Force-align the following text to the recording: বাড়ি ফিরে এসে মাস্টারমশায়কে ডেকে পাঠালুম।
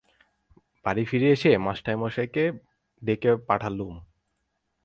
বাড়ি 0.85 1.03
ফিরে 1.09 1.27
এসে 1.35 1.51
মাস্টারমশায়কে 1.57 2.43
ডেকে 3.01 3.31
পাঠালুম। 3.47 3.93